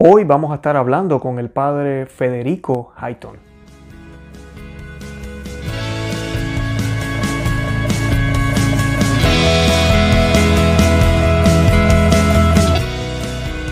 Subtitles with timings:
[0.00, 3.36] Hoy vamos a estar hablando con el padre Federico Hayton.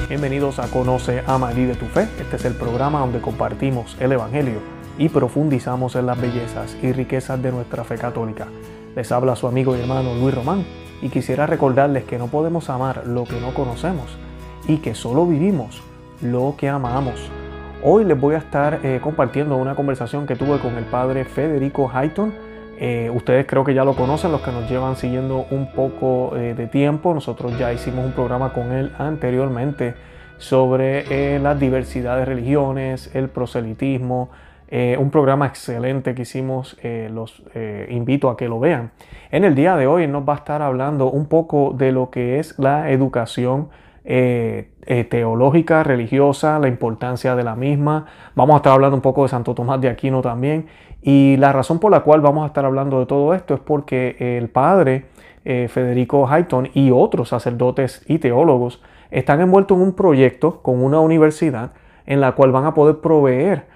[0.09, 2.09] Bienvenidos a Conoce, Ama y de tu Fe.
[2.19, 4.59] Este es el programa donde compartimos el Evangelio
[4.99, 8.49] y profundizamos en las bellezas y riquezas de nuestra fe católica.
[8.97, 10.65] Les habla su amigo y hermano Luis Román
[11.01, 14.19] y quisiera recordarles que no podemos amar lo que no conocemos
[14.67, 15.86] y que solo vivimos
[16.23, 17.31] lo que amamos.
[17.83, 21.91] Hoy les voy a estar eh, compartiendo una conversación que tuve con el padre Federico
[21.93, 22.35] Hayton.
[22.79, 26.55] Eh, ustedes creo que ya lo conocen, los que nos llevan siguiendo un poco eh,
[26.55, 27.15] de tiempo.
[27.15, 29.95] Nosotros ya hicimos un programa con él anteriormente
[30.39, 34.29] sobre las diversidades de religiones, el proselitismo.
[34.99, 36.77] un programa excelente que hicimos,
[37.11, 37.43] los
[37.89, 38.91] invito a que lo vean.
[39.31, 42.39] En el día de hoy nos va a estar hablando un poco de lo que
[42.39, 43.69] es la educación
[44.09, 48.07] eh, eh, teológica, religiosa, la importancia de la misma.
[48.37, 50.69] Vamos a estar hablando un poco de Santo Tomás de Aquino también.
[51.03, 54.17] Y la razón por la cual vamos a estar hablando de todo esto es porque
[54.39, 55.07] el padre
[55.45, 61.01] eh, Federico Hayton y otros sacerdotes y teólogos están envueltos en un proyecto con una
[61.01, 61.73] universidad
[62.07, 63.67] en la cual van a poder proveer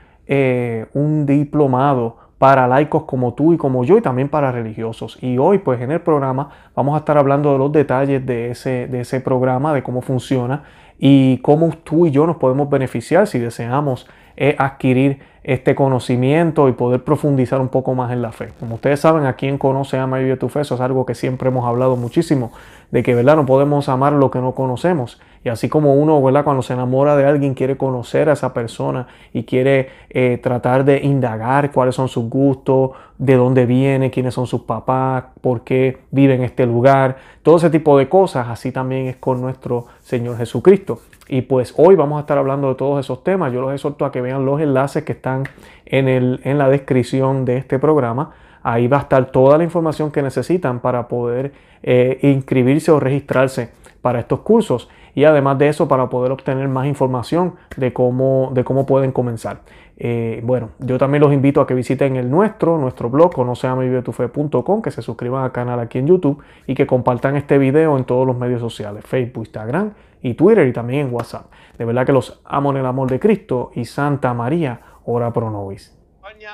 [0.95, 5.19] un diplomado para laicos como tú y como yo y también para religiosos.
[5.21, 8.87] Y hoy pues en el programa vamos a estar hablando de los detalles de ese,
[8.87, 10.63] de ese programa, de cómo funciona
[10.99, 16.73] y cómo tú y yo nos podemos beneficiar si deseamos eh, adquirir este conocimiento y
[16.73, 18.49] poder profundizar un poco más en la fe.
[18.59, 21.15] Como ustedes saben, aquí en Conoce, Ama y Vive tu Fe, eso es algo que
[21.15, 22.53] siempre hemos hablado muchísimo,
[22.91, 23.37] de que, ¿verdad?
[23.37, 25.21] No podemos amar lo que no conocemos.
[25.43, 26.21] Y así como uno.
[26.45, 30.99] Cuando se enamora de alguien, quiere conocer a esa persona y quiere eh, tratar de
[30.99, 36.35] indagar cuáles son sus gustos, de dónde viene, quiénes son sus papás, por qué vive
[36.35, 41.01] en este lugar, todo ese tipo de cosas, así también es con nuestro Señor Jesucristo.
[41.29, 43.53] Y pues hoy vamos a estar hablando de todos esos temas.
[43.53, 45.45] Yo los exhorto a que vean los enlaces que están
[45.87, 48.33] en, el, en la descripción de este programa.
[48.63, 51.53] Ahí va a estar toda la información que necesitan para poder
[51.83, 56.87] eh, inscribirse o registrarse para estos cursos y además de eso para poder obtener más
[56.87, 59.63] información de cómo, de cómo pueden comenzar.
[59.97, 64.91] Eh, bueno, yo también los invito a que visiten el nuestro, nuestro blog, conoceamivivetufe.com, que
[64.91, 68.37] se suscriban al canal aquí en YouTube y que compartan este video en todos los
[68.37, 71.51] medios sociales, Facebook, Instagram y Twitter y también en WhatsApp.
[71.77, 75.51] De verdad que los amo en el amor de Cristo y Santa María, ora pro
[75.51, 75.97] nobis.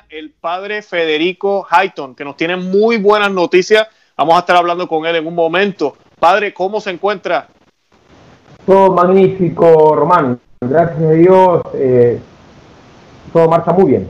[0.08, 3.86] El padre Federico Hayton, que nos tiene muy buenas noticias.
[4.16, 5.96] Vamos a estar hablando con él en un momento.
[6.18, 7.48] Padre, ¿cómo se encuentra?
[8.64, 10.40] Todo magnífico, Román.
[10.62, 12.18] Gracias a Dios, eh,
[13.32, 14.08] todo marcha muy bien.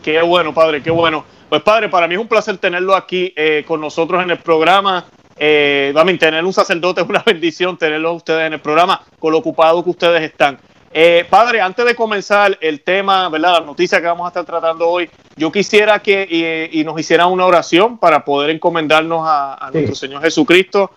[0.00, 1.24] Qué bueno, padre, qué bueno.
[1.48, 5.06] Pues padre, para mí es un placer tenerlo aquí eh, con nosotros en el programa.
[5.36, 9.82] Eh, tener un sacerdote es una bendición, tenerlo ustedes en el programa, con lo ocupado
[9.82, 10.56] que ustedes están.
[10.92, 13.54] Eh, padre, antes de comenzar el tema, ¿verdad?
[13.54, 17.46] La noticia que vamos a estar tratando hoy, yo quisiera que y, nos hiciera una
[17.46, 20.92] oración para poder encomendarnos a, nuestro Señor Jesucristo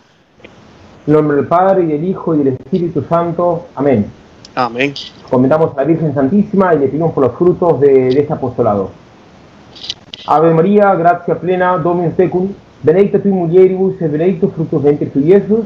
[1.08, 3.68] en nombre del Padre, y del Hijo, y del Espíritu Santo.
[3.76, 4.10] Amén.
[4.56, 4.94] Amén.
[5.30, 8.92] Comentamos a la Virgen Santísima y le pedimos por los frutos de, este apostolado.
[10.28, 15.66] Ave María, gracia plena, Dominus tecum, benedicta tui mulieribus, et benedictus fructus ventris tui, Jesús.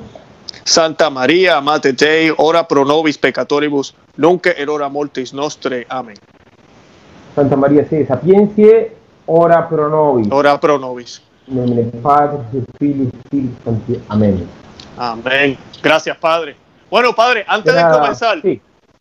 [0.64, 5.86] Santa María, Mate Dei, ora pro nobis peccatoribus, nunc et hora mortis nostre.
[5.90, 6.18] Amén.
[7.36, 8.96] Santa María se sapiencie,
[9.28, 10.28] ora pro nobis.
[10.32, 11.22] Ora pro nobis.
[11.48, 14.48] En nombre del Padre, del Filio y del Espíritu Amén.
[14.98, 15.58] Amén.
[15.82, 16.56] Gracias, Padre.
[16.90, 18.42] Bueno, Padre, antes de comenzar,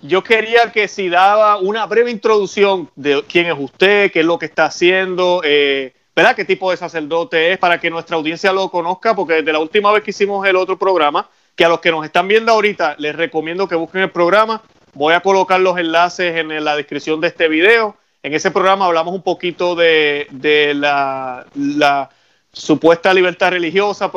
[0.02, 4.38] yo quería que si daba una breve introducción de quién es usted, qué es lo
[4.38, 6.36] que está haciendo, eh, ¿verdad?
[6.36, 7.58] ¿Qué tipo de sacerdote es?
[7.58, 10.78] Para que nuestra audiencia lo conozca, porque desde la última vez que hicimos el otro
[10.78, 14.62] programa, que a los que nos están viendo ahorita les recomiendo que busquen el programa.
[14.92, 17.96] Voy a colocar los enlaces en la descripción de este video.
[18.22, 20.26] En ese programa hablamos un poquito de,
[20.74, 22.10] la
[22.56, 24.10] supuesta libertad religiosa,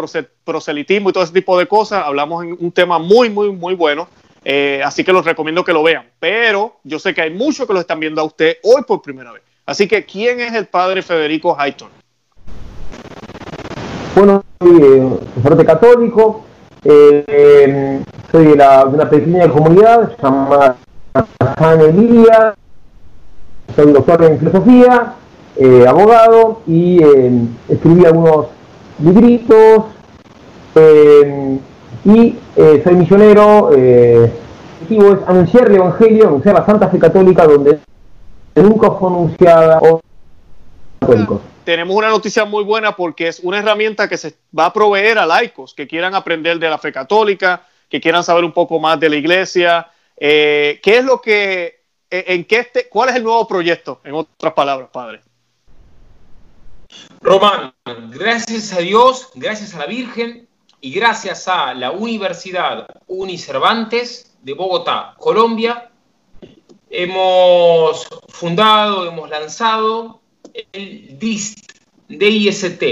[0.46, 2.04] proselitismo y todo ese tipo de cosas.
[2.06, 4.08] Hablamos en un tema muy, muy, muy bueno.
[4.46, 6.06] Eh, así que los recomiendo que lo vean.
[6.20, 9.34] Pero yo sé que hay muchos que lo están viendo a usted hoy por primera
[9.34, 9.44] vez.
[9.66, 11.90] Así que, ¿quién es el padre Federico Hayton?
[14.16, 16.46] Bueno, soy eh, sacerdote católico,
[16.84, 20.78] eh, soy de, la, de, una pequeña comunidad llamada
[21.58, 22.56] San Emilia,
[23.76, 25.14] soy doctor en filosofía,
[25.62, 27.32] eh, abogado y eh,
[27.68, 28.46] escribí algunos
[29.04, 29.88] libritos
[30.74, 31.60] eh,
[32.06, 33.74] y soy misionero.
[33.74, 34.32] el
[34.82, 37.78] objetivo es anunciar el Evangelio, anunciar la Santa Fe Católica donde
[38.56, 39.82] nunca fue anunciada
[41.66, 45.26] tenemos una noticia muy buena porque es una herramienta que se va a proveer a
[45.26, 49.10] laicos que quieran aprender de la fe católica, que quieran saber un poco más de
[49.10, 54.14] la iglesia, ¿Qué es lo que, en qué este, cuál es el nuevo proyecto, en
[54.14, 55.22] otras palabras, padre?
[57.22, 57.74] Román,
[58.12, 60.48] gracias a Dios, gracias a la Virgen
[60.82, 65.92] y gracias a la Universidad Unicervantes de Bogotá, Colombia,
[66.90, 70.22] hemos fundado, hemos lanzado
[70.72, 71.72] el DIST,
[72.08, 72.84] DIST,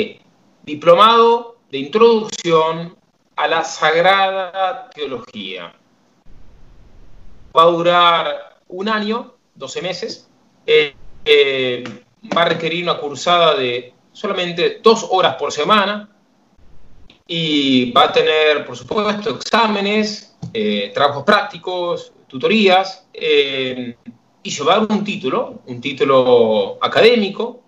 [0.64, 2.98] Diplomado de Introducción
[3.36, 5.74] a la Sagrada Teología.
[7.56, 10.30] Va a durar un año, 12 meses.
[10.66, 11.84] Eh, eh,
[12.36, 16.10] va a requerir una cursada de solamente dos horas por semana
[17.28, 23.96] y va a tener, por supuesto, exámenes, eh, trabajos prácticos, tutorías eh,
[24.44, 27.62] y dar un título, un título académico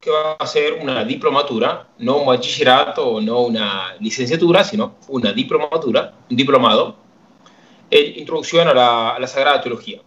[0.00, 6.14] que va a ser una diplomatura, no un bachillerato, no una licenciatura, sino una diplomatura,
[6.30, 6.96] un diplomado,
[7.90, 10.00] en introducción a la, a la Sagrada Teología.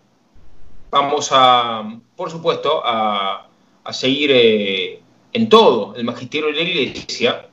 [0.89, 1.83] Vamos a,
[2.15, 3.47] por supuesto, a
[3.83, 5.01] a seguir eh,
[5.33, 7.49] en todo el magisterio de la iglesia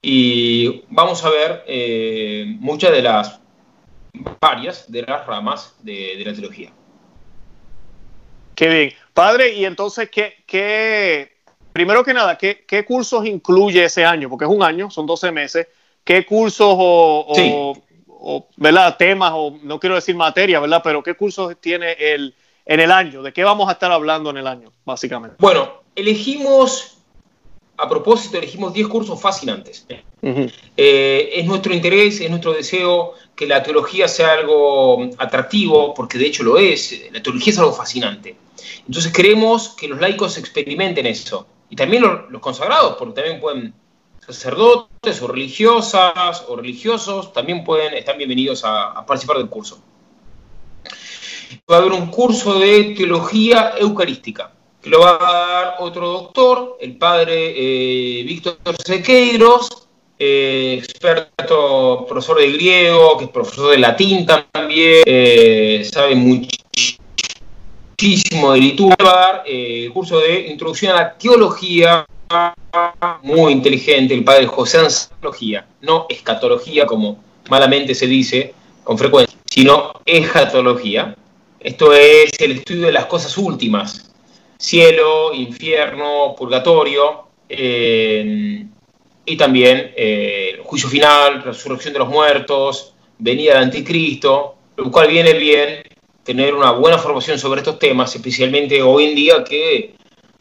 [0.00, 3.40] y vamos a ver eh, muchas de las
[4.40, 6.70] varias de las ramas de, la teología.
[8.54, 8.92] Qué bien.
[9.14, 11.32] Padre, y entonces, ¿qué, qué
[11.72, 14.28] primero que nada, ¿qué, ¿qué, cursos incluye ese año?
[14.28, 15.68] Porque es un año, son 12 meses.
[16.04, 17.74] ¿Qué cursos o,
[18.08, 18.96] o, ¿verdad?
[18.96, 20.80] temas, o no quiero decir materia, ¿verdad?
[20.82, 23.22] Pero ¿qué cursos tiene el, en el año?
[23.22, 25.36] ¿De qué vamos a estar hablando en el año, básicamente?
[25.38, 26.98] Bueno, elegimos,
[27.76, 29.86] a propósito, elegimos 10 cursos fascinantes.
[30.22, 36.26] Eh, es nuestro interés, es nuestro deseo que la teología sea algo atractivo, porque de
[36.26, 38.36] hecho lo es, la teología es algo fascinante.
[38.86, 43.74] Entonces queremos que los laicos experimenten eso, y también los, consagrados, porque también pueden
[44.24, 49.82] sacerdotes o religiosas o religiosos, también pueden, están bienvenidos a participar del curso
[51.70, 56.78] va a haber un curso de teología eucarística, que lo va a dar otro doctor,
[56.80, 59.88] el padre eh, Víctor Sequeiros,
[60.18, 66.52] eh, experto, profesor de griego, que es profesor de latín también, eh, sabe muchísimo
[68.52, 72.06] de liturgia, va a dar el curso de introducción a la teología
[73.22, 78.54] muy inteligente, el padre José Anzología, no escatología como malamente se dice
[78.84, 81.14] con frecuencia, sino escatología,
[81.62, 84.12] esto es el estudio de las cosas últimas,
[84.58, 88.64] cielo, infierno, purgatorio, eh,
[89.24, 95.34] y también eh, juicio final, resurrección de los muertos, venida del anticristo, lo cual viene
[95.34, 95.82] bien
[96.24, 99.94] tener una buena formación sobre estos temas, especialmente hoy en día que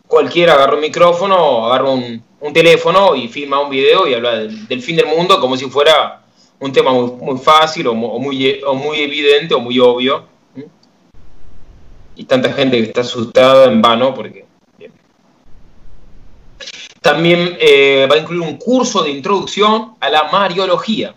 [0.08, 2.24] cualquiera agarra un micrófono, agarra un,
[2.54, 6.24] teléfono y filma un video y habla del, fin del mundo como si fuera
[6.60, 10.31] un tema muy, fácil o muy, o muy evidente o muy obvio
[12.22, 14.46] y tanta gente que está asustada en vano porque...
[17.02, 21.16] También eh, va a incluir un curso de introducción a la Mariología.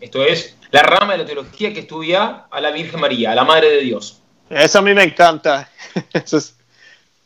[0.00, 3.42] Esto es la rama de la teología que estudia a la Virgen María, a la
[3.42, 4.22] Madre de Dios.
[4.48, 5.68] Eso a mí me encanta.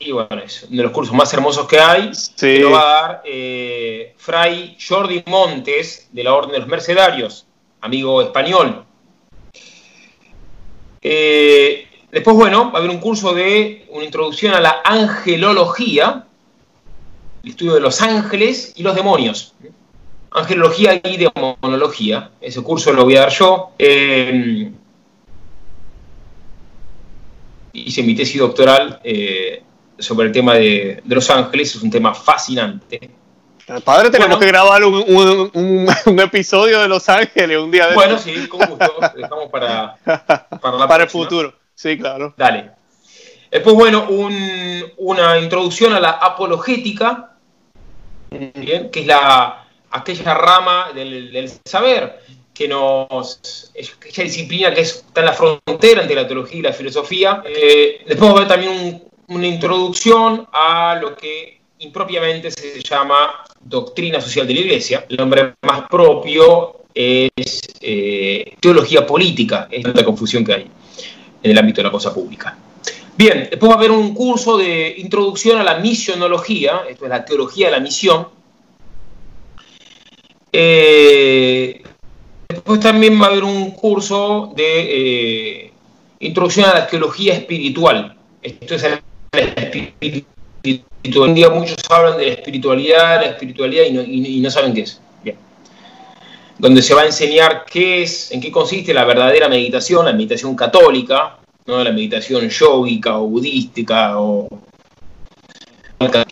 [0.01, 2.15] Y bueno, es uno de los cursos más hermosos que hay.
[2.15, 2.59] Sí.
[2.59, 7.49] lo va a dar eh, Fray Jordi Montes, de la Orden de los Mercedarios,
[7.81, 8.85] amigo español.
[11.03, 16.25] Eh, Después, bueno, va a haber un curso de una introducción a la angelología,
[17.43, 19.55] el estudio de los ángeles y los demonios.
[20.31, 22.31] Angelología y demonología.
[22.41, 23.73] Ese curso lo voy a dar yo.
[23.79, 24.71] Eh,
[27.75, 29.63] hice mi tesis doctoral eh,
[29.99, 31.75] sobre el tema de, los ángeles.
[31.75, 33.11] Es un tema fascinante.
[33.85, 38.61] Padre, tenemos que grabar un, episodio de Los Ángeles un día de Bueno, sí, con
[38.61, 38.95] gusto.
[39.15, 39.95] Dejamos para,
[40.59, 41.53] para, para el futuro.
[41.79, 42.35] Sí, claro.
[42.37, 42.73] Dale.
[43.53, 44.09] Después, bueno,
[44.97, 47.37] una introducción a la apologética,
[48.29, 52.19] que es la, aquella rama del, saber
[52.53, 53.71] que nos.
[54.01, 57.45] aquella disciplina que está en la frontera entre la teología y la filosofía.
[57.47, 64.21] Eh, después va a haber también una introducción a lo que impropiamente se llama doctrina
[64.21, 65.07] social de la Iglesia.
[65.09, 70.71] El nombre más propio es eh, teología política, es la confusión que hay
[71.43, 72.57] en el ámbito de la cosa pública.
[73.17, 77.25] Bien, después va a haber un curso de introducción a la misionología, esto es la
[77.25, 78.29] teología de la misión.
[80.53, 81.83] Eh,
[82.49, 85.73] después también va a haber un curso de eh,
[86.21, 88.17] introducción a la teología espiritual.
[88.41, 89.03] Esto es la
[90.63, 91.53] espiritualidad.
[91.53, 95.01] Muchos hablan de la espiritualidad, la espiritualidad y no saben qué es.
[96.59, 100.57] Donde se va a enseñar qué es, en qué consiste la verdadera meditación, la meditación
[100.57, 101.83] católica, ¿no?
[101.85, 104.49] la meditación yógica o budística o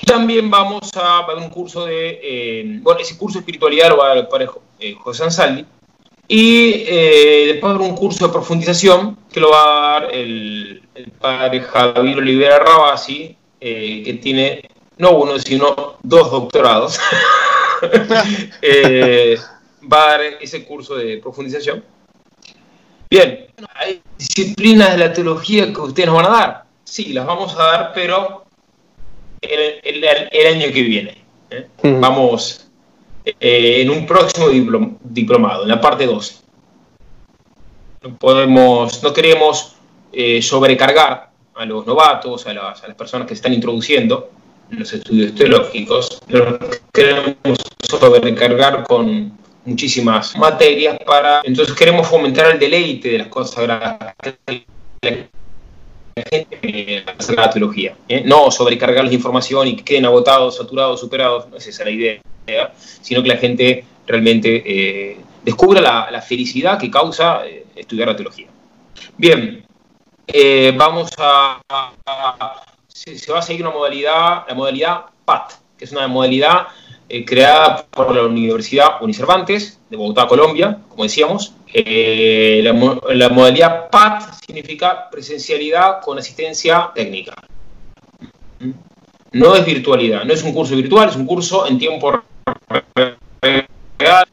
[0.06, 4.04] también vamos a ver un curso de, eh, bueno, ese curso de espiritualidad lo va
[4.04, 5.66] a dar el padre eh, José Ansaldi,
[6.28, 10.83] y eh, después haber un curso de profundización que lo va a dar el,
[11.21, 14.62] padre Javier Olivera Rabasi, que tiene
[14.99, 16.99] no uno, sino dos doctorados.
[19.93, 21.85] va a dar ese curso de profundización.
[23.09, 26.64] Bien, hay disciplinas de la teología que ustedes nos van a dar.
[26.85, 28.45] Sí, las vamos a dar, pero
[29.40, 31.25] el, año que viene.
[31.50, 31.66] ¿eh?
[31.83, 32.66] Vamos
[33.25, 34.49] eh, en un próximo
[35.02, 36.43] diplomado, en la parte 2.
[38.02, 39.76] No, podemos, no queremos
[40.12, 44.31] eh, sobrecargar a los novatos, a las, personas que se están introduciendo
[44.71, 46.21] en los estudios teológicos.
[46.28, 46.59] No
[46.93, 54.16] queremos sobrecargar con muchísimas materias para entonces queremos fomentar el deleite de las cosas sagradas
[56.30, 57.04] gente
[57.37, 57.94] la teología.
[58.08, 58.23] ¿eh?
[58.25, 62.20] No sobrecargarles de información y que queden agotados, saturados, superados, no es esa la idea,
[63.02, 68.46] sino que la gente realmente eh, descubra la, felicidad que causa eh, estudiar la teología.
[69.18, 69.64] Bien,
[70.76, 71.61] vamos a,
[72.88, 76.68] se, va a seguir una modalidad, la modalidad PAT, que es una modalidad
[77.25, 85.11] creada por la Universidad Unicervantes de Bogotá, Colombia, como decíamos, eh, la, modalidad PAT significa
[85.11, 87.35] presencialidad con asistencia técnica.
[89.33, 92.23] No es virtualidad, no es un curso virtual, es un curso en tiempo
[93.99, 94.27] real.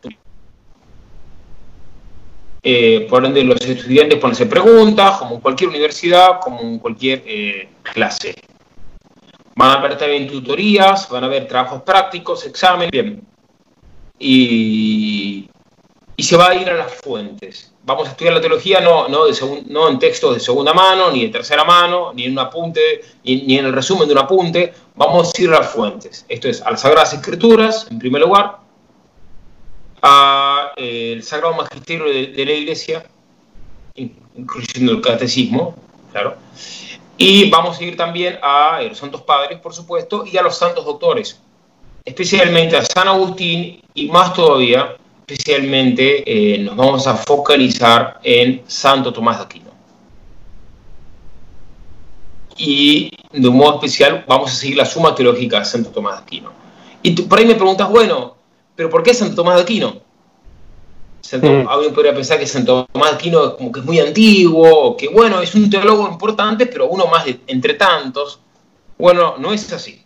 [2.66, 7.68] Eh, por ende, los estudiantes pueden preguntas, como en cualquier universidad, como en cualquier eh,
[7.82, 8.36] clase.
[9.56, 12.92] Van a haber también tutorías, van a haber trabajos prácticos, exámenes.
[12.92, 13.22] Bien.
[14.20, 15.50] Y
[16.16, 17.74] y se va a ir a las fuentes.
[17.84, 21.26] Vamos a estudiar la teología no, no, de no en textos de segunda mano, ni
[21.26, 24.74] de tercera mano, ni en un apunte, ni, en el resumen de un apunte.
[24.96, 26.26] Vamos a ir a las fuentes.
[26.30, 28.60] Esto es a las Sagradas Escrituras, en primer lugar,
[30.02, 33.06] al eh, Sagrado Magisterio de, la Iglesia,
[33.96, 35.76] incluyendo el Catecismo,
[36.12, 36.38] claro.
[37.18, 40.84] Y vamos a ir también a los Santos Padres, por supuesto, y a los Santos
[40.86, 41.40] Doctores,
[42.04, 49.14] especialmente a San Agustín y más todavía especialmente eh, nos vamos a focalizar en Santo
[49.14, 49.72] Tomás de Aquino.
[52.58, 56.24] Y de un modo especial vamos a seguir la suma teológica de Santo Tomás de
[56.24, 56.52] Aquino.
[57.02, 58.36] Y por ahí me preguntas, bueno,
[58.76, 60.03] ¿pero por qué Santo Tomás de Aquino?
[61.32, 61.68] Mm.
[61.68, 65.56] Alguien podría pensar que Santo Tomás Aquino como que es muy antiguo, que bueno, es
[65.56, 68.40] un teólogo importante, pero uno más de, entre tantos.
[68.98, 70.04] Bueno, no es así.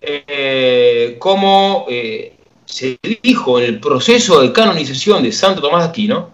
[0.00, 2.36] Eh, como eh,
[2.66, 6.30] se dijo en el proceso de canonización de Santo Tomás de Aquino,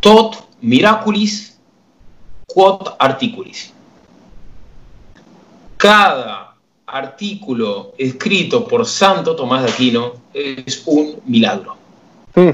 [0.00, 1.58] tot miraculis
[2.46, 3.72] quod articulis.
[5.76, 6.45] Cada
[6.86, 11.76] artículo escrito por Santo Tomás de Aquino es un milagro.
[12.34, 12.50] Hmm.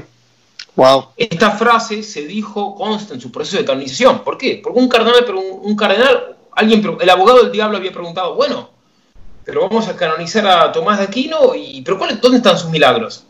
[0.75, 1.09] Wow.
[1.17, 4.23] Esta frase se dijo, consta en su proceso de canonización.
[4.23, 4.59] ¿Por qué?
[4.63, 8.71] Porque un cardenal, un cardenal, alguien, el abogado del diablo había preguntado, bueno,
[9.45, 13.25] pero vamos a canonizar a Tomás de Aquino, y, pero ¿dónde están sus milagros?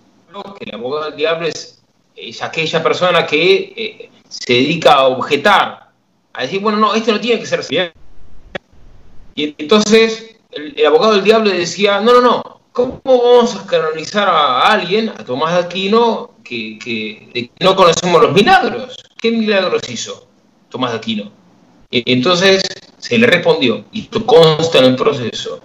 [0.57, 1.81] Que el abogado del diablo es,
[2.41, 5.89] aquella persona que eh, se dedica a objetar,
[6.31, 7.77] a decir, bueno, no, este no tiene que ser así.
[9.36, 14.62] Y entonces el, abogado del diablo decía, no, no, no, ¿cómo vamos a canonizar a
[14.62, 18.98] alguien, a Tomás de Aquino, que, que no conocemos los milagros?
[19.17, 20.27] ¿Qué milagros hizo
[20.69, 21.31] Tomás de Aquino?
[21.91, 22.63] Entonces
[22.98, 25.60] se le respondió, y esto consta en el proceso,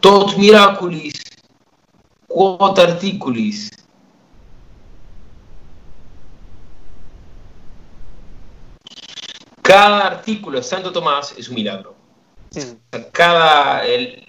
[0.00, 1.22] tot miraculis,
[2.26, 3.70] quod articulis.
[9.60, 12.03] Cada artículo de Santo Tomás es un milagro.
[13.12, 13.82] Cada,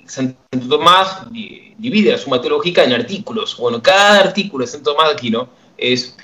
[0.05, 0.37] Santo
[0.69, 3.57] Tomás divide la suma teológica en artículos.
[3.57, 6.15] Bueno, cada artículo de Santo Tomás de Aquino es...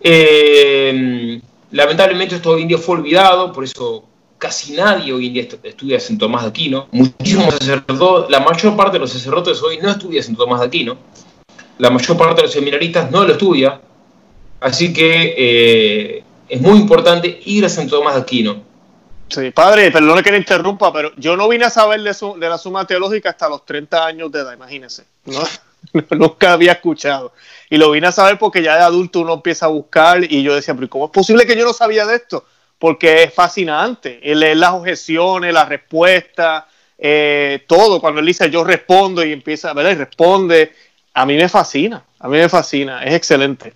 [0.00, 1.40] Eh,
[1.72, 4.04] lamentablemente esto hoy en día fue olvidado, por eso
[4.38, 6.88] casi nadie hoy en día estudia San Tomás de Aquino.
[6.92, 10.96] Muchísimos sacerdotes, la mayor parte de los sacerdotes hoy no estudia San Tomás de Aquino.
[11.78, 13.80] La mayor parte de los seminaristas no lo estudia.
[14.60, 18.65] Así que eh, es muy importante ir a San Tomás de Aquino.
[19.28, 22.58] Sí, padre, perdone que le interrumpa, pero yo no vine a saber de, de la
[22.58, 25.04] suma teológica hasta los 30 años de edad, imagínense.
[25.24, 25.40] ¿no?
[26.10, 27.32] nunca había escuchado.
[27.68, 30.54] Y lo vine a saber porque ya de adulto uno empieza a buscar y yo
[30.54, 32.44] decía, pero ¿cómo es posible que yo no sabía de esto?
[32.78, 34.20] porque es fascinante.
[34.22, 36.64] Leer las objeciones, las respuestas,
[36.98, 39.92] eh, todo, cuando él dice yo respondo y empieza, ¿verdad?
[39.92, 40.72] Y responde,
[41.14, 43.74] a mí me fascina, a mí me fascina, es excelente.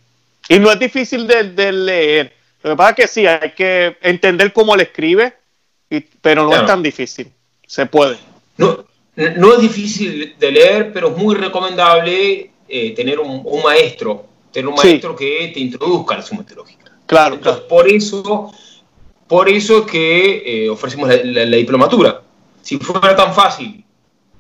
[0.49, 4.53] Y no es difícil de, leer, lo que pasa es que sí, hay que entender
[4.53, 5.35] cómo él escribe,
[6.21, 7.31] pero no es tan difícil,
[7.67, 8.17] se puede.
[8.57, 8.85] No,
[9.37, 14.75] no es difícil de leer, pero es muy recomendable eh, tener un, maestro, tener un
[14.75, 16.93] maestro que te introduzca a la suma teológica.
[17.07, 18.53] Claro, Por eso,
[19.27, 22.23] por eso que eh, ofrecemos la, diplomatura.
[22.63, 23.85] Si fuera tan fácil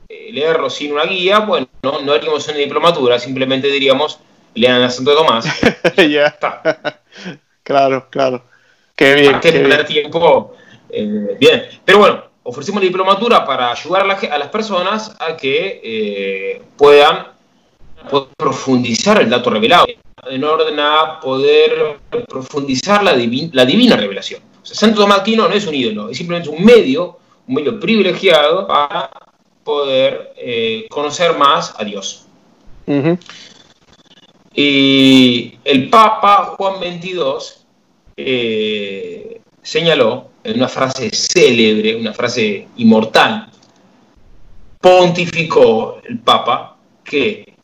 [0.08, 4.20] eh, leerlo sin una guía, bueno, no, no haríamos una diplomatura, simplemente diríamos,
[4.54, 5.46] lean a Santo Tomás.
[5.96, 7.00] ya está.
[7.64, 8.44] claro, claro.
[8.94, 9.40] Qué bien.
[9.40, 10.54] que perder tiempo.
[11.38, 17.26] Bien, pero bueno, ofrecemos la diplomatura para ayudar a, las personas a que puedan
[18.36, 19.86] profundizar el dato revelado,
[20.28, 24.40] en orden a poder profundizar la, la divina revelación.
[24.62, 29.10] Santo Tomás Aquino no es un ídolo, es simplemente un medio, un medio privilegiado para
[29.64, 32.26] poder eh, conocer más a Dios.
[34.52, 37.22] Y el Papa Juan XXII
[38.16, 43.50] eh, señaló en una frase célebre, una frase inmortal,
[44.80, 47.54] pontificó el Papa que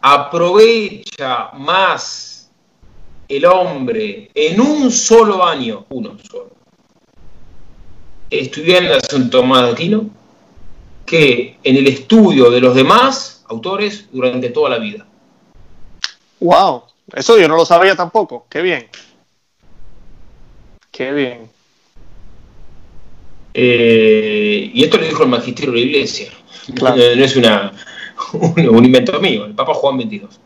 [0.00, 2.50] aprovecha más
[3.28, 6.52] el hombre en un solo año, uno solo,
[8.30, 9.74] estudiando a San Tomás
[11.04, 15.06] que en el estudio de los demás autores durante toda la vida.
[16.40, 16.84] ¡Wow!
[17.14, 18.46] Eso yo no lo sabía tampoco.
[18.48, 18.88] ¡Qué bien!
[20.90, 21.55] ¡Qué bien!
[23.58, 26.30] Eh, y esto lo dijo el magisterio de la iglesia.
[26.78, 27.72] no es una,
[28.34, 30.38] un, invento mío, el Papa Juan 22.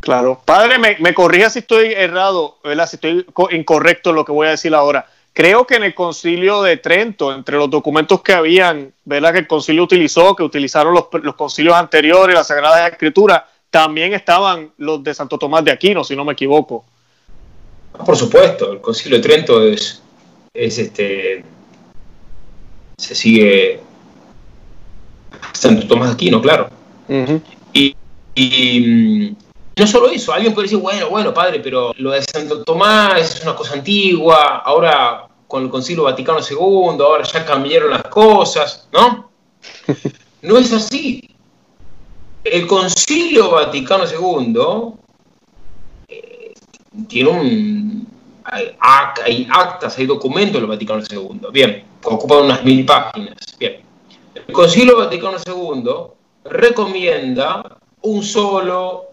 [0.00, 0.42] Claro.
[0.44, 4.50] Padre, me, me corrija si estoy errado, si estoy incorrecto en lo que voy a
[4.50, 5.06] decir ahora.
[5.32, 9.32] Creo que en el concilio de Trento, entre los documentos que habían, ¿verdad?
[9.32, 14.72] que el concilio utilizó, que utilizaron los, los concilios anteriores, la Sagrada Escritura, también estaban
[14.78, 16.84] los de Santo Tomás de Aquino, si no me equivoco.
[18.04, 20.01] Por supuesto, el concilio de Trento es,
[20.54, 21.44] es este,
[22.98, 23.80] se sigue
[25.52, 26.68] Santo Tomás de Aquino, claro.
[27.72, 27.94] y,
[28.36, 29.36] mm,
[29.76, 33.42] no solo eso, alguien puede decir, bueno, bueno, padre, pero lo de Santo Tomás es
[33.42, 39.30] una cosa antigua, ahora con el Concilio Vaticano II, ahora ya cambiaron las cosas, ¿no?
[40.42, 41.36] No es así.
[42.42, 44.94] El Concilio Vaticano II
[46.08, 46.52] eh,
[47.06, 48.11] tiene un...
[48.44, 53.82] Hay, actas, hay documentos del Vaticano II, bien, ocupan unas mil páginas, bien
[54.34, 55.84] el Concilio Vaticano II
[56.44, 59.04] recomienda un solo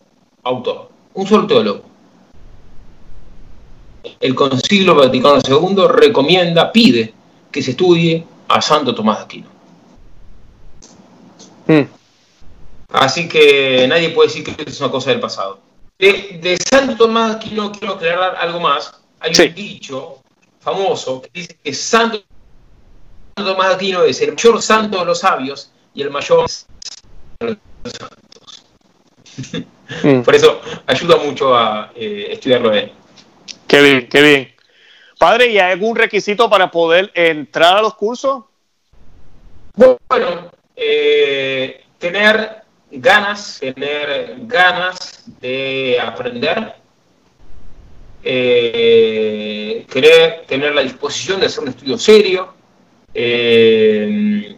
[0.44, 1.84] autor, un solo teólogo.
[4.20, 7.14] El Concilio Vaticano II recomienda, pide
[7.52, 9.48] que se estudie a Santo Tomás de Aquino.
[11.68, 11.88] Hmm.
[12.92, 15.60] Así que nadie puede decir que es una cosa del pasado.
[16.00, 18.99] De, Santo Tomás de Aquino quiero aclarar algo más.
[19.20, 20.22] Hay un dicho
[20.60, 22.24] famoso que dice que Santo
[23.36, 26.50] Tomás de Aquino es el mayor santo de los sabios y el mayor
[27.40, 28.66] de los santos.
[30.04, 30.22] Mm.
[30.24, 32.92] Por eso ayuda mucho a eh, estudiarlo él.
[33.68, 34.56] Qué bien, qué bien.
[35.18, 38.46] Padre, ¿y hay algún requisito para poder entrar a los cursos?
[39.76, 46.76] Bueno, eh, tener ganas, tener ganas de aprender,
[48.24, 52.54] eh, querer tener la disposición de hacer un estudio serio,
[53.14, 54.56] eh,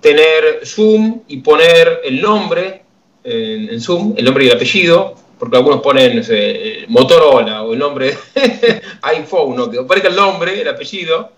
[0.00, 2.82] tener Zoom y poner el nombre
[3.24, 6.24] en, Zoom, el nombre y el apellido, porque algunos ponen
[6.88, 8.16] Motorola o el nombre
[9.02, 9.70] iPhone, ¿no?
[9.70, 11.32] que aparezca el nombre, el apellido,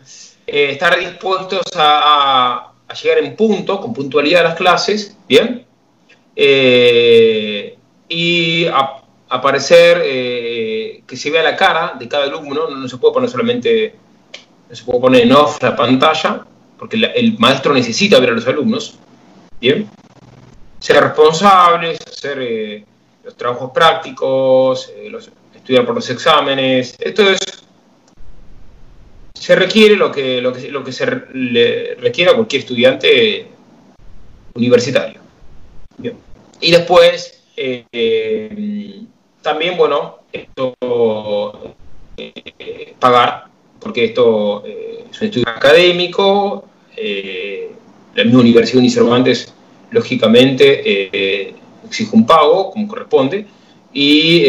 [0.47, 5.65] eh, estar dispuestos a, llegar en punto, con puntualidad a las clases, ¿bien?
[6.35, 7.77] Eh,
[8.09, 8.67] y
[9.29, 10.03] aparecer,
[11.11, 13.96] que se vea la cara de cada alumno, no se puede poner solamente
[14.70, 16.46] se puede poner en off la pantalla,
[16.79, 18.96] porque el maestro necesita ver a los alumnos,
[19.61, 19.90] ¿bien?
[20.79, 22.85] Ser responsables, hacer eh,
[23.25, 25.11] los trabajos prácticos, eh,
[25.53, 27.40] estudiar por los exámenes, esto es,
[29.35, 33.49] se requiere lo que, lo que, lo que se le requiere a cualquier estudiante
[34.55, 35.20] universitario.
[36.61, 39.03] Y después, eh,
[39.42, 40.75] también, bueno, esto,
[42.99, 46.64] pagar porque esto eh, es un estudio académico,
[46.97, 47.71] eh,
[48.14, 49.53] la misma Universidad Unicervantes,
[49.90, 51.55] lógicamente, eh,
[51.87, 53.47] exige un pago, como corresponde,
[53.93, 54.45] y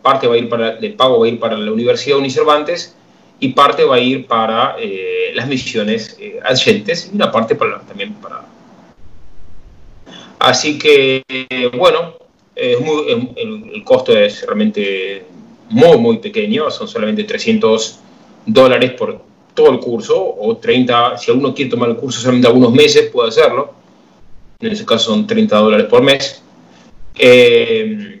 [0.00, 2.94] parte va a ir para, del pago va a ir para la Universidad Unicervantes,
[3.40, 8.14] y parte va a ir para eh, las misiones eh, y una parte para, también
[8.14, 8.42] para...
[10.38, 11.22] Así que,
[11.76, 12.14] bueno,
[12.62, 15.24] el, costo es realmente
[15.70, 17.98] muy, muy pequeño, son solamente 300
[18.46, 19.20] dólares por
[19.54, 23.28] todo el curso, o 30, si alguno quiere tomar el curso solamente algunos meses, puede
[23.28, 23.74] hacerlo.
[24.60, 26.42] En ese caso son 30 dólares por mes.
[27.18, 28.20] Eh,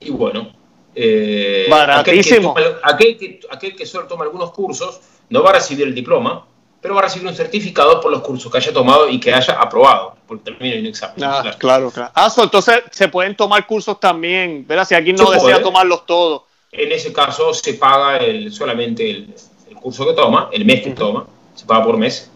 [0.00, 0.56] y bueno,
[0.94, 1.66] eh.
[1.70, 6.46] Aquel que, aquel, que, solo toma algunos cursos no va a recibir el diploma,
[6.86, 9.54] pero va a recibir un certificado por los cursos que haya tomado y que haya
[9.54, 11.16] aprobado, porque termina un examen.
[11.24, 12.12] Ah, claro, claro.
[12.14, 14.86] Ah, entonces se pueden tomar cursos también, ¿verdad?
[14.86, 16.42] Si alguien no desea tomarlos todos.
[16.70, 19.34] En ese caso se paga el, solamente el,
[19.82, 22.30] curso que toma, el mes que toma, se paga por mes.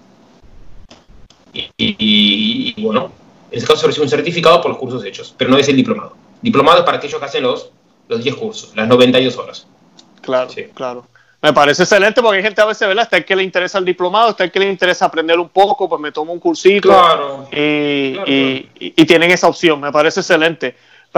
[1.52, 3.12] Y, bueno,
[3.52, 6.16] en ese caso recibe un certificado por los cursos hechos, pero no es el diplomado.
[6.42, 7.70] Diplomado es para aquellos que hacen los,
[8.08, 9.68] los 10 cursos, las 92 horas.
[10.22, 11.06] Claro, claro.
[11.42, 13.04] Me parece excelente porque hay gente a veces, ¿verdad?
[13.04, 15.88] Está el que le interesa el diplomado, está el que le interesa aprender un poco,
[15.88, 16.90] pues me tomo un cursito.
[16.90, 17.48] Claro.
[17.50, 20.76] Y, y, tienen esa opción, me parece excelente.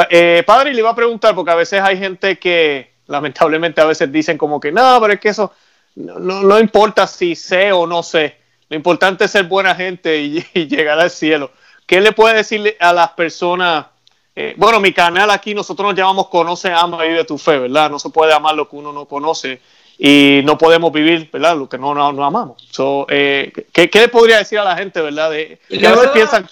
[0.08, 4.12] Eh, padre, le iba a preguntar, porque a veces hay gente que lamentablemente a veces
[4.12, 5.52] dicen como que no, pero es que eso
[5.96, 8.38] no, no, importa si sé o no sé.
[8.68, 10.18] Lo importante es ser buena gente
[10.54, 11.50] y, llegar al cielo.
[11.84, 13.86] ¿Qué le puede decirle a las personas?
[14.36, 17.90] Eh, bueno, mi canal aquí nosotros nos llamamos Conoce, Ama y Vive tu Fe, ¿verdad?
[17.90, 19.60] No se puede amar lo que uno no conoce
[19.98, 21.56] y no podemos vivir, ¿verdad?
[21.56, 22.62] Lo que no, no, amamos.
[23.08, 25.30] Eh, ¿qué, le podría decir a la gente, ¿verdad?
[25.30, 26.48] De, que a veces piensan...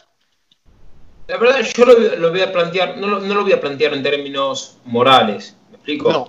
[1.26, 4.03] La verdad, yo lo, voy a plantear, no lo, no lo voy a plantear en
[4.03, 6.12] términos morales, ¿me explico?
[6.12, 6.29] No.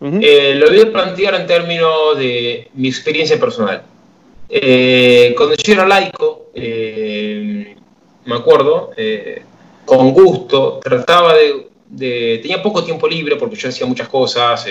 [0.00, 3.82] Eh, lo voy a plantear en términos de mi experiencia personal.
[4.48, 7.76] Eh, cuando yo era laico, eh,
[8.24, 8.92] me acuerdo,
[9.84, 11.66] con gusto, trataba de,
[12.42, 14.66] Tenía poco tiempo libre porque yo hacía muchas cosas,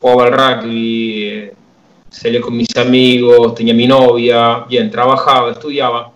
[0.00, 1.50] jugaba al rugby,
[2.08, 6.12] salía con mis amigos, tenía mi novia, bien, trabajaba, estudiaba.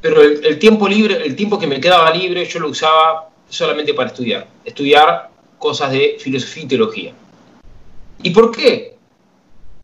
[0.00, 4.10] Pero el, tiempo libre, el tiempo que me quedaba libre, yo lo usaba solamente para
[4.10, 4.46] estudiar.
[4.64, 7.12] Estudiar cosas de filosofía y teología.
[8.22, 8.96] ¿Y por qué?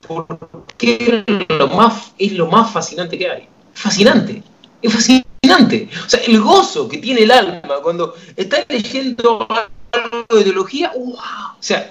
[0.07, 3.48] Porque lo más, es lo más fascinante que hay.
[3.72, 4.42] Fascinante.
[4.83, 5.88] Es fascinante.
[6.07, 9.48] O sea, el gozo que tiene el alma cuando está leyendo
[9.90, 10.92] algo de teología.
[10.94, 11.16] O
[11.59, 11.90] sea,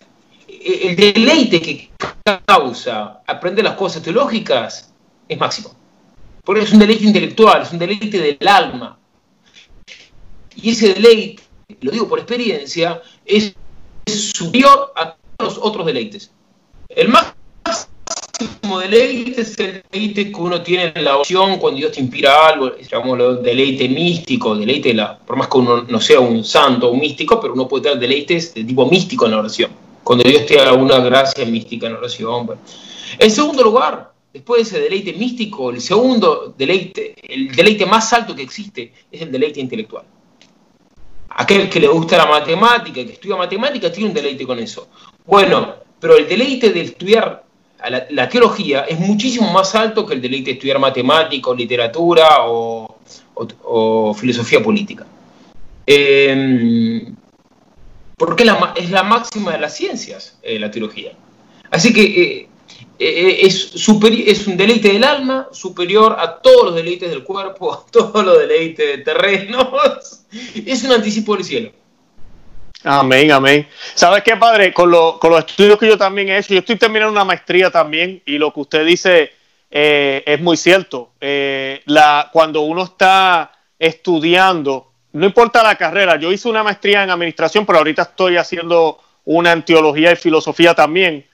[0.66, 1.90] el deleite que
[2.46, 4.94] causa aprender las cosas teológicas
[5.28, 5.76] es máximo.
[6.44, 8.98] Porque es un deleite intelectual, es un deleite del alma.
[10.56, 11.44] Y ese deleite,
[11.82, 13.54] lo digo por experiencia, es
[14.06, 16.32] superior a los otros deleites.
[16.90, 22.02] El máximo deleite es el deleite que uno tiene en la oración cuando Dios te
[22.02, 26.90] inspira algo, llamémoslo deleite místico, deleite, la, por más que uno no sea un santo
[26.90, 29.83] o un místico, pero uno puede tener deleites de tipo místico en la oración.
[30.04, 32.50] Cuando Dios te da una gracia mística en la oración.
[33.20, 38.36] En segundo lugar, después de ese deleite místico, el segundo deleite, el deleite más alto
[38.36, 40.04] que existe es el deleite intelectual.
[41.30, 44.88] Aquel que le gusta la matemática, que estudia matemática, tiene un deleite con eso.
[45.26, 47.44] Bueno, pero el deleite de estudiar
[48.10, 54.14] la, teología es muchísimo más alto que el deleite de estudiar matemática o literatura o,
[54.16, 55.06] filosofía política.
[55.86, 57.16] Em,
[58.26, 61.12] porque es la máxima de las ciencias, eh, la teología.
[61.70, 62.48] Así que eh,
[62.98, 68.24] eh, es, un deleite del alma superior a todos los deleites del cuerpo, a todos
[68.24, 70.22] los deleites de terrenos.
[70.66, 71.72] Es un anticipo del cielo.
[72.86, 73.68] Amén, amén.
[73.94, 74.74] ¿Sabes qué, padre?
[74.74, 78.38] Con, los estudios que yo también he hecho, yo estoy terminando una maestría también y
[78.38, 79.34] lo que usted dice
[79.70, 81.12] es muy cierto.
[82.32, 87.78] Cuando uno está estudiando, no importa la carrera, yo hice una maestría en administración, pero
[87.78, 91.26] ahorita estoy haciendo una en teología y filosofía también.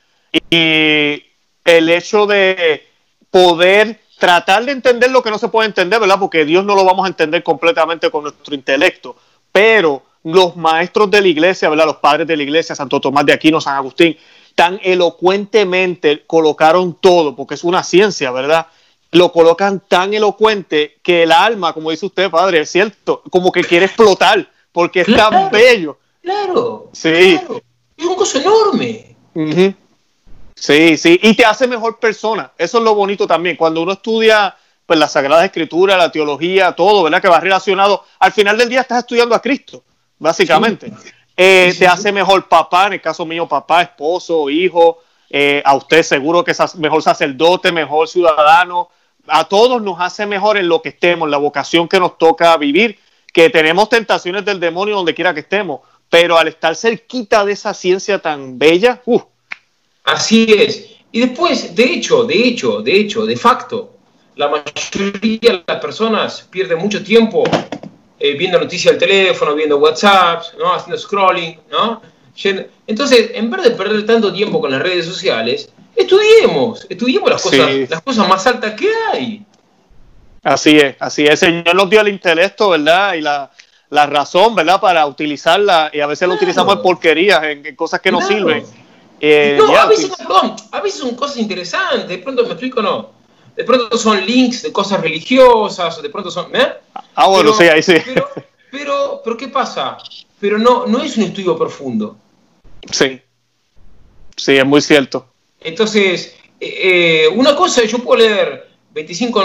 [0.49, 1.23] Y
[1.63, 2.87] el hecho de
[3.31, 6.19] poder tratar de entender lo que no se puede entender, ¿verdad?
[6.19, 9.15] Porque Dios no lo vamos a entender completamente con nuestro intelecto,
[9.51, 11.85] pero los maestros de la iglesia, ¿verdad?
[11.85, 14.17] Los padres de la iglesia, Santo Tomás de Aquino, San Agustín,
[14.55, 18.67] tan elocuentemente colocaron todo, porque es una ciencia, ¿verdad?
[19.11, 23.63] Lo colocan tan elocuente que el alma, como dice usted, padre, es cierto, como que
[23.63, 25.97] quiere explotar, porque es tan bello.
[26.21, 26.89] Claro.
[26.93, 27.39] Sí.
[27.97, 29.15] Es un cosa enorme.
[30.55, 32.51] Sí, sí, y te hace mejor persona.
[32.57, 33.55] Eso es lo bonito también.
[33.55, 37.21] Cuando uno estudia pues, la Sagrada Escritura, la teología, todo, ¿verdad?
[37.21, 38.03] Que va relacionado.
[38.19, 39.83] Al final del día estás estudiando a Cristo,
[40.17, 40.91] básicamente.
[41.37, 44.99] Eh, te hace mejor papá, en el caso mío, papá, esposo, hijo.
[45.29, 48.89] Eh, a usted seguro que es mejor sacerdote, mejor ciudadano.
[49.29, 52.99] A todos nos hace mejor en lo que estemos, la vocación que nos toca vivir,
[53.33, 57.73] que tenemos tentaciones del demonio donde quiera que estemos, pero al estar cerquita de esa
[57.73, 59.21] ciencia tan bella, uh,
[60.03, 60.95] Así es.
[61.11, 63.95] Y después, de hecho, de hecho, de hecho, de facto,
[64.35, 67.43] la mayoría de las personas pierden mucho tiempo
[68.19, 70.73] eh, viendo noticias del teléfono, viendo WhatsApp, ¿no?
[70.73, 72.01] haciendo scrolling, ¿no?
[72.87, 77.89] Entonces, en vez de perder tanto tiempo con las redes sociales, estudiemos, estudiemos las cosas,
[77.89, 79.45] las cosas más altas que hay.
[80.43, 81.31] Así es, así es.
[81.31, 83.13] El Señor nos dio el intelecto, ¿verdad?
[83.13, 83.49] Y la,
[83.89, 84.79] razón, ¿verdad?
[84.79, 88.63] Para utilizarla y a veces lo utilizamos en porquerías, en, cosas que no sirven.
[89.19, 93.11] Eh, no, a veces, perdón, a veces son cosas interesantes, de pronto me explico, no.
[93.55, 96.55] De pronto son links de cosas religiosas, de pronto son.
[96.55, 96.73] ¿eh?
[97.15, 97.95] Ah, bueno, sí, ahí sí.
[98.71, 99.97] Pero, pero, ¿qué pasa?
[100.39, 102.15] Pero no, no es un estudio profundo.
[102.89, 103.19] Sí.
[104.37, 105.28] Sí, es muy cierto.
[105.61, 109.43] Entonces, eh, una cosa, yo puedo leer 25,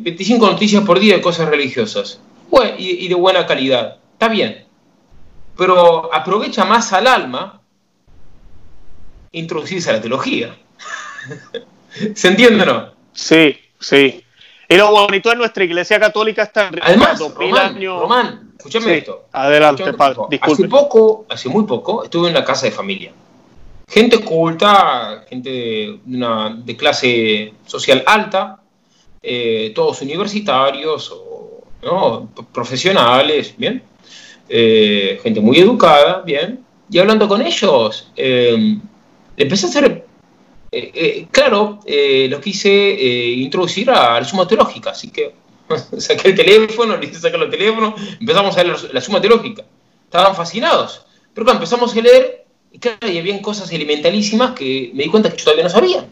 [0.00, 2.20] 25 noticias por día de cosas religiosas
[2.78, 3.98] y, y de buena calidad.
[4.12, 4.66] Está bien.
[5.56, 7.60] Pero aprovecha más al alma
[9.32, 10.56] introducirse a la teología.
[12.14, 12.92] ¿Se entiende o no?
[13.12, 14.24] Sí, sí.
[14.68, 19.26] Y lo bonito de nuestra iglesia católica está en Además, Román, Román, escúchame esto.
[19.32, 20.40] Adelante, padre.
[20.40, 23.12] Hace poco, hace muy poco, estuve en una casa de familia.
[23.88, 25.50] Gente culta, gente
[26.04, 28.60] de, clase social alta,
[29.22, 33.82] eh, todos universitarios o profesionales, bien.
[34.48, 36.64] Eh, gente muy educada, bien.
[36.90, 38.76] Y hablando con ellos, eh,
[39.36, 40.06] empecé a hacer,
[40.70, 41.80] eh, claro,
[42.28, 42.70] los quise
[43.36, 45.34] introducir a la suma teológica, así que
[45.98, 49.64] saqué el teléfono, le hice sacar el teléfono, empezamos a leer la suma teológica.
[50.04, 51.04] Estaban fascinados.
[51.32, 52.43] Pero cuando empezamos a leer,
[52.74, 56.04] y claro, y había cosas elementalísimas que me di cuenta que yo todavía no sabía.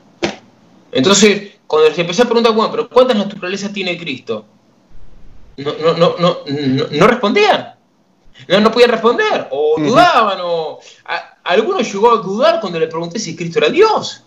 [0.92, 4.44] Entonces, cuando les empecé a preguntar, bueno, pero ¿cuántas naturalezas tiene Cristo?
[5.56, 6.38] No, no, no, no,
[6.88, 7.74] no, respondían.
[8.46, 10.78] No, no podían responder, o dudaban, o
[11.42, 14.22] algunos llegó a dudar cuando le pregunté si Cristo era Dios.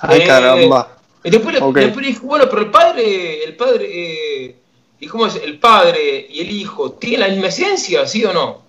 [0.00, 0.98] Ay, caramba.
[1.24, 4.56] Y después, le, dije, bueno, pero el padre, el padre, eh,
[5.00, 5.36] ¿y cómo es?
[5.36, 8.62] El padre y el hijo, ¿tienen la misma esencia, sí o no?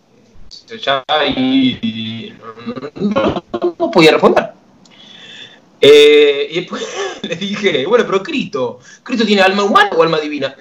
[0.81, 1.79] Ya y,
[2.95, 4.51] no, podía responder.
[5.79, 6.85] Eh, y después
[7.21, 10.55] le dije, bueno, pero Cristo, ¿Cristo tiene alma humana o alma divina?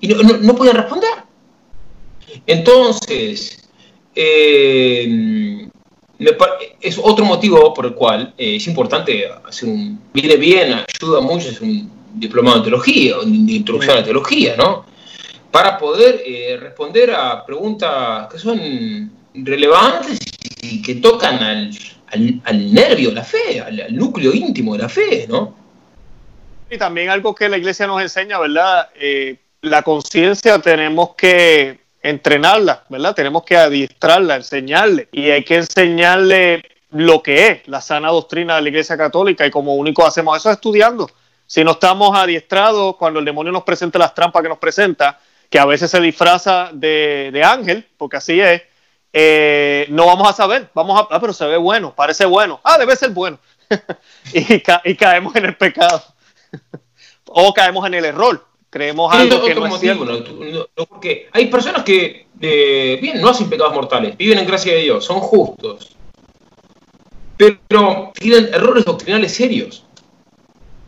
[0.00, 1.10] Y no, no, responder.
[2.46, 3.68] Entonces,
[4.14, 5.68] eh,
[6.80, 10.00] es otro motivo por el cual eh, es importante hacer un.
[10.12, 14.84] Viene bien, ayuda mucho, es un diplomado de teología, de introducción a teología, ¿no?
[15.50, 16.22] Para poder
[16.60, 20.29] responder a preguntas que son relevantes
[20.62, 21.70] y que tocan al,
[22.44, 25.54] al, nervio de la fe, al, núcleo íntimo de la fe, ¿no?
[26.70, 28.88] Y también algo que la iglesia nos enseña, ¿verdad?
[29.62, 33.14] la conciencia tenemos que entrenarla, ¿verdad?
[33.14, 35.08] Tenemos que adiestrarla, enseñarle.
[35.12, 39.50] Y hay que enseñarle lo que es la sana doctrina de la Iglesia Católica y
[39.50, 41.10] como único hacemos eso estudiando.
[41.46, 45.18] Si no estamos adiestrados cuando el demonio nos presenta las trampas que nos presenta,
[45.48, 48.62] que a veces se disfraza de, ángel, porque así es,
[49.12, 50.70] eh, no vamos a saber.
[50.74, 52.60] Vamos a, ah, pero se ve bueno, parece bueno.
[52.62, 53.38] Ah, debe ser bueno.
[54.34, 56.02] y, y caemos en el pecado.
[57.26, 60.68] o caemos en el error creemos algo que no es cierto.
[60.88, 65.04] porque hay personas que, eh, bien, no hacen pecados mortales, viven en gracia de Dios,
[65.04, 65.96] son justos,
[67.36, 69.84] pero tienen errores doctrinales serios.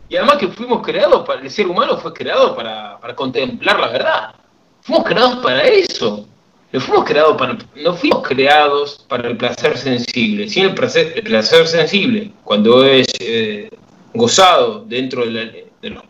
[0.07, 4.35] Y además que fuimos creados, para, el ser humano fue creado para, contemplar la verdad.
[4.81, 6.27] Fuimos creados para eso.
[6.73, 10.49] No fuimos creados para, no fuimos creados para el placer sensible.
[10.49, 13.69] Sin el placer, el placer sensible, cuando es eh,
[14.11, 16.03] gozado dentro de la, de los,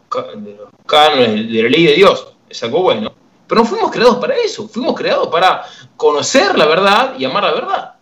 [0.86, 3.12] cánones de la ley de Dios, es algo bueno.
[3.46, 5.66] Pero no fuimos creados para eso, fuimos creados para
[5.98, 7.94] conocer la verdad y amar la verdad.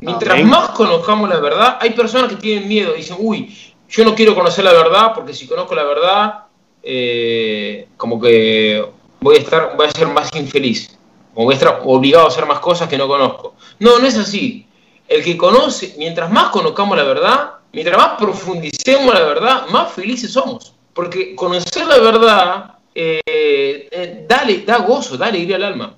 [0.00, 3.54] Mientras más conozcamos la verdad, hay personas que tienen miedo dicen, uy,
[3.90, 6.34] yo no quiero conocer la verdad porque si conozco la verdad,
[6.82, 8.82] eh, como que
[9.20, 10.97] voy a estar, voy a ser más infeliz,
[11.40, 13.54] o voy a estar obligado a hacer más cosas que no conozco.
[13.78, 14.66] No, no es así.
[15.06, 20.32] El que conoce, mientras más conozcamos la verdad, mientras más profundicemos la verdad, más felices
[20.32, 20.74] somos.
[20.92, 25.94] Porque conocer la verdad eh, eh, dale, da gozo, da alegría al alma.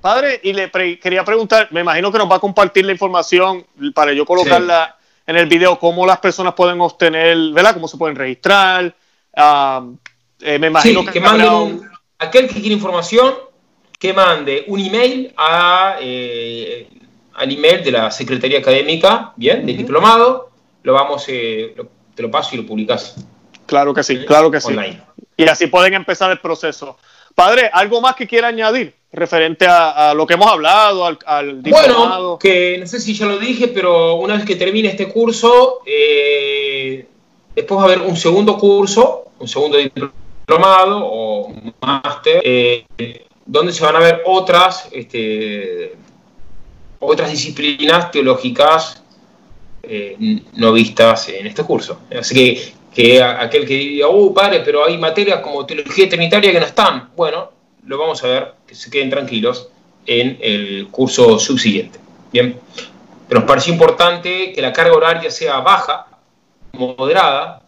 [0.00, 4.12] Padre, y le quería preguntar, me imagino que nos va a compartir la información para
[4.12, 4.96] yo colocarla
[5.28, 7.74] en el video, cómo las personas pueden obtener, ¿verdad?
[7.74, 8.96] Cómo se pueden registrar.
[9.36, 9.86] Ah,
[10.40, 13.32] eh, me imagino que, manden aquel que quiere información,
[14.00, 15.98] que mande un email a,
[17.40, 20.50] al email de la Secretaría Académica, bien, del diplomado,
[20.82, 21.74] lo vamos, eh,
[22.14, 23.16] te lo paso y lo publicas.
[23.66, 24.74] Claro que sí, claro que sí.
[25.36, 26.96] Y así pueden empezar el proceso.
[27.34, 32.38] Padre, ¿algo más que quiera añadir referente a, lo que hemos hablado, al, al Bueno,
[32.38, 37.06] que no sé si ya lo dije, pero una vez que termine este curso, eh,
[37.54, 42.86] después va a haber un segundo curso, un segundo diplomado o máster, eh,
[43.50, 45.96] donde se van a ver otras, este,
[47.00, 49.02] otras disciplinas teológicas
[49.82, 50.16] eh,
[50.54, 51.98] no vistas en este curso.
[52.16, 56.60] Así que, que aquel que diga, uh, padre, pero hay materias como teología trinitaria que
[56.60, 57.10] no están.
[57.16, 57.50] Bueno,
[57.86, 59.68] lo vamos a ver, que se queden tranquilos
[60.06, 61.98] en el curso subsiguiente.
[62.32, 62.56] Bien,
[63.28, 66.06] pero nos parece importante que la carga horaria sea baja,
[66.74, 67.62] moderada,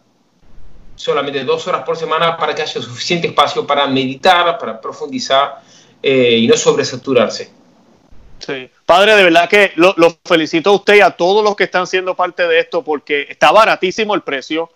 [0.95, 5.61] solamente dos horas por semana para que haya suficiente espacio para meditar, para profundizar
[6.01, 7.51] eh, y no sobresaturarse.
[8.39, 8.69] Sí.
[8.85, 12.15] Padre, de verdad que lo, felicito a usted y a todos los que están siendo
[12.15, 14.69] parte de esto porque está baratísimo el precio,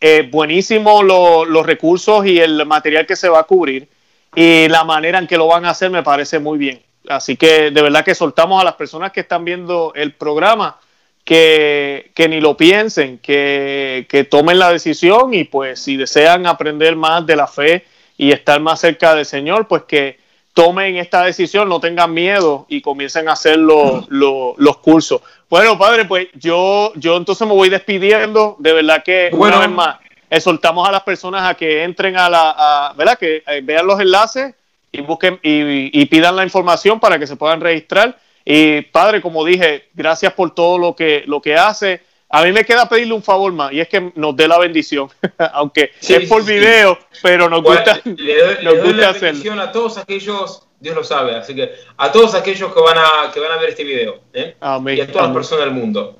[0.00, 3.88] eh, buenísimo los recursos y el material que se va a cubrir
[4.34, 6.82] y la manera en que lo van a hacer me parece muy bien.
[7.08, 10.78] Así que de verdad que soltamos a las personas que están viendo el programa
[11.24, 17.26] que, ni lo piensen, que, que tomen la decisión y pues si desean aprender más
[17.26, 17.84] de la fe
[18.16, 20.18] y estar más cerca del Señor, pues que
[20.54, 25.22] tomen esta decisión, no tengan miedo y comiencen a hacer los cursos.
[25.48, 28.56] Bueno, padre, pues yo, yo entonces me voy despidiendo.
[28.58, 29.96] De verdad que una vez más,
[30.30, 33.18] exhortamos a las personas a que entren a la, ¿verdad?
[33.18, 34.54] Que eh, vean los enlaces
[34.90, 38.18] y busquen y, pidan la información para que se puedan registrar.
[38.44, 42.02] Y padre, como dije, gracias por todo lo que, lo que hace.
[42.28, 45.10] A mí me queda pedirle un favor más y es que nos dé la bendición,
[45.52, 50.96] aunque es por video, pero nos gusta, le doy, la bendición a todos aquellos, Dios
[50.96, 53.84] lo sabe, así que a todos aquellos que van a, que van a ver este
[53.84, 54.56] video ¿eh?
[54.58, 56.16] y a todas las personas del mundo.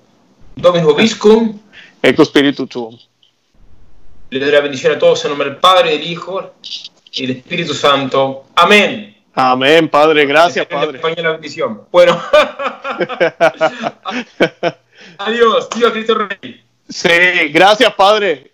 [0.55, 1.59] Dominus Vobiscum.
[2.03, 2.99] Eco Spiritu Tuum.
[4.29, 6.53] Le doy la bendición a todos en nombre del Padre, del Hijo
[7.13, 8.45] y del Espíritu Santo.
[8.55, 9.12] Amén.
[9.35, 10.99] Amén, Padre, gracias, Padre.
[10.99, 11.83] España la bendición.
[11.91, 12.21] Bueno.
[15.19, 16.65] Adiós, tío Cristo Rey.
[16.89, 17.09] Sí,
[17.51, 18.53] gracias, Padre.